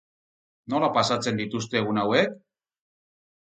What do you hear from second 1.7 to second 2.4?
egun hauek?